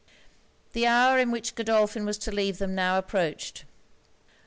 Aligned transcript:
The 0.73 0.87
hour 0.87 1.19
in 1.19 1.29
which 1.29 1.53
Godolphin 1.53 2.05
was 2.07 2.17
to 2.17 2.31
leave 2.31 2.57
them 2.57 2.73
now 2.73 2.97
approached. 2.97 3.65